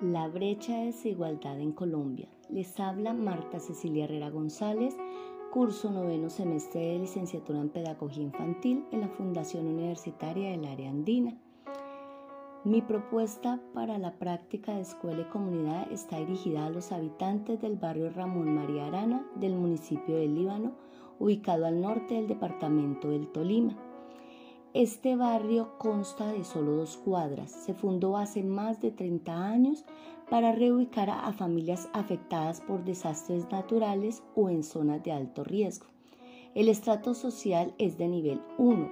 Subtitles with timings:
[0.00, 2.26] La brecha de desigualdad en Colombia.
[2.48, 4.96] Les habla Marta Cecilia Herrera González,
[5.52, 11.36] curso noveno semestre de licenciatura en Pedagogía Infantil en la Fundación Universitaria del Área Andina.
[12.64, 17.76] Mi propuesta para la práctica de escuela y comunidad está dirigida a los habitantes del
[17.76, 20.72] barrio Ramón María Arana del municipio de Líbano,
[21.18, 23.76] ubicado al norte del departamento del Tolima.
[24.72, 27.50] Este barrio consta de solo dos cuadras.
[27.50, 29.84] Se fundó hace más de 30 años
[30.30, 35.86] para reubicar a, familias afectadas por desastres naturales o en zonas de alto riesgo.
[36.54, 38.88] El estrato social es de nivel 1.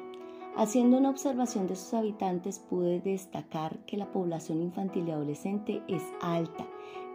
[0.56, 6.02] Haciendo una observación de sus habitantes pude destacar que la población infantil y adolescente es
[6.20, 6.66] alta,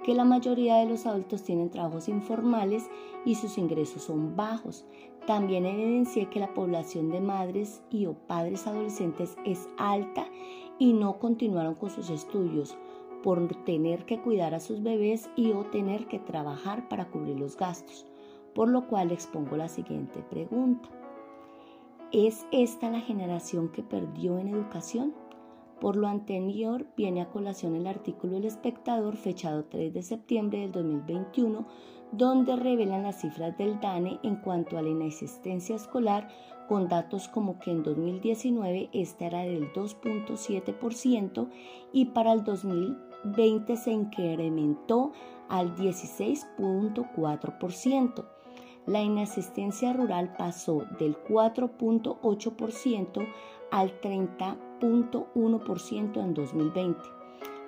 [0.04, 2.90] que la mayoría de los adultos tienen trabajos informales
[3.26, 4.86] y sus ingresos son bajos.
[5.26, 10.26] También evidencié que la población de madres y o padres adolescentes es alta
[10.78, 12.78] y no continuaron con sus estudios
[13.24, 17.56] por tener que cuidar a sus bebés y o tener que trabajar para cubrir los
[17.56, 18.06] gastos.
[18.54, 20.90] Por lo cual expongo la siguiente pregunta.
[22.12, 25.16] ¿Es esta la generación que perdió en educación?
[25.84, 30.72] Por lo anterior, viene a colación el artículo El Espectador, fechado 3 de septiembre del
[30.72, 31.68] 2021,
[32.14, 36.30] donde revelan las cifras del DANE en cuanto a la inexistencia escolar,
[36.70, 41.50] con datos como que en 2019 esta era del 2.7%
[41.92, 45.12] y para el 2020 se incrementó
[45.50, 48.26] al 16.4%.
[48.86, 53.28] La inasistencia rural pasó del 4.8%
[53.74, 57.02] al 30.1% en 2020.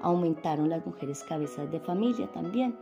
[0.01, 2.77] Aumentaron las mujeres cabezas de familia también.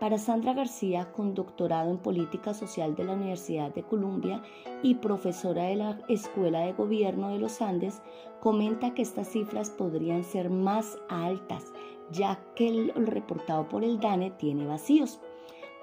[0.00, 4.42] Para Sandra García, con doctorado en Política Social de la Universidad de Columbia
[4.82, 8.02] y profesora de la Escuela de Gobierno de los Andes,
[8.40, 11.72] comenta que estas cifras podrían ser más altas,
[12.10, 15.20] ya que el reportado por el DANE tiene vacíos,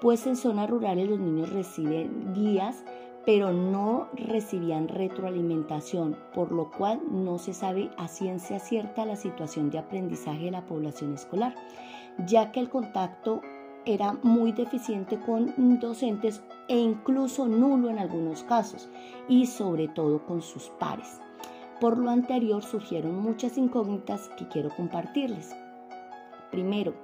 [0.02, 2.84] pues en zonas rurales los niños reciben guías
[3.26, 9.70] pero no recibían retroalimentación, por lo cual no se sabe a ciencia cierta la situación
[9.70, 11.54] de aprendizaje de la población escolar,
[12.26, 13.40] ya que el contacto
[13.86, 18.88] era muy deficiente con docentes e incluso nulo en algunos casos,
[19.28, 21.20] y sobre todo con sus pares.
[21.80, 25.54] Por lo anterior surgieron muchas incógnitas que quiero compartirles.
[26.50, 26.94] Primero,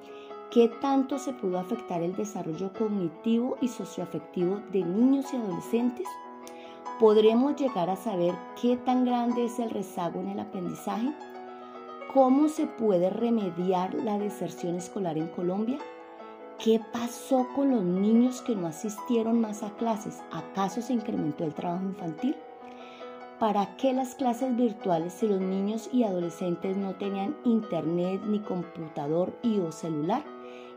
[0.50, 6.06] ¿qué tanto se pudo afectar el desarrollo cognitivo y socioafectivo de niños y adolescentes?
[6.98, 11.14] ¿Podremos llegar a saber qué tan grande es el rezago en el aprendizaje?
[12.12, 15.78] ¿Cómo se puede remediar la deserción escolar en Colombia?
[16.58, 20.20] ¿Qué pasó con los niños que no asistieron más a clases?
[20.32, 22.36] ¿Acaso se incrementó el trabajo infantil?
[23.38, 29.32] ¿Para qué las clases virtuales si los niños y adolescentes no tenían internet ni computador
[29.42, 30.22] y o celular?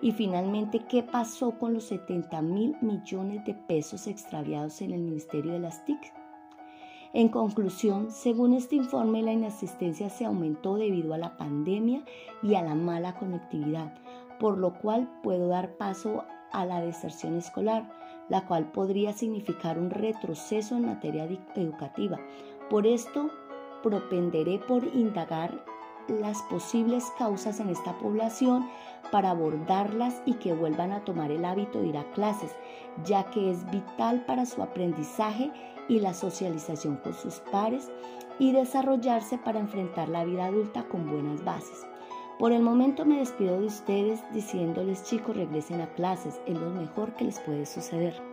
[0.04, 5.54] Y finalmente, ¿qué pasó con los 70 mil millones de pesos extraviados en el Ministerio
[5.54, 6.14] de las TIC?
[7.14, 12.04] En conclusión, según este informe, la inasistencia se aumentó debido a la pandemia
[12.42, 13.94] y a la mala conectividad,
[14.42, 17.90] por lo cual puedo dar paso a la deserción escolar,
[18.28, 22.20] la cual podría significar un retroceso en materia educativa.
[22.70, 23.30] Por esto,
[23.82, 25.64] propenderé por indagar
[26.08, 28.68] las posibles causas en esta población
[29.14, 32.56] para abordarlas y que vuelvan a tomar el hábito de ir a clases,
[33.06, 35.52] ya que es vital para su aprendizaje
[35.88, 37.92] y la socialización con sus pares
[38.40, 41.86] y desarrollarse para enfrentar la vida adulta con buenas bases.
[42.40, 47.14] Por el momento me despido de ustedes diciéndoles chicos regresen a clases, es lo mejor
[47.14, 48.33] que les puede suceder.